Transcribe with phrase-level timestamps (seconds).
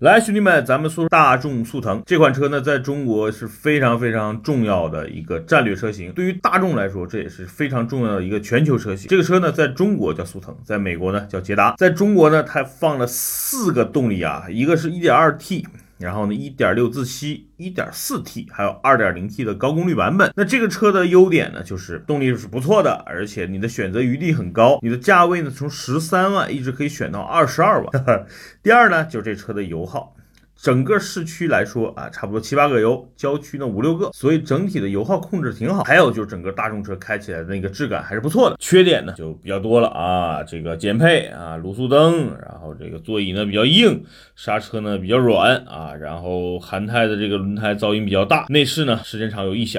[0.00, 6.10] 来，兄弟们，咱们说大众速腾这款车呢，在中国是非常非常重要的一个战略车型。
[6.12, 9.10] 对于大众来说，这也是非常重要的一个全球车型。
[9.10, 11.74] 这个车呢，在中国叫速腾，在美国呢叫捷达。
[11.76, 15.66] 在中国呢，它放了四个动力啊，一个是 1.2T。
[16.00, 20.32] 然后呢，一点六自吸，一点四 T，还有二点零 T 的高功率版本。
[20.34, 28.26] 那这个车的优点呢，就是动力是不错的，而且你的选择余地很高，你的价位呢从十三万一直可以选到二十二万。
[28.62, 30.16] 第二呢，就是这车的油耗。
[30.62, 35.82] 整个市区来说啊，差不多七八个油，郊区呢五六个，所以整体的油耗控制挺好。
[35.84, 38.56] 还有就是整个大众车开起来的那个质感还是不错的。
[38.60, 44.04] 缺点呢就比较多了啊，这个减配啊，卤素灯，然这个座椅呢比较硬，
[44.36, 49.70] 刹车呢比较软啊，然后韩泰的这个轮胎噪音比较大，内饰呢时间长有异响。